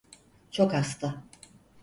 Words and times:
Çok 0.51 0.73
hasta. 0.73 1.23